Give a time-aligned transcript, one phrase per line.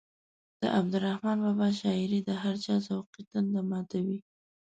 [0.61, 4.19] د عبدالرحمان بابا شاعري د هر چا ذوقي تنده ماتوي.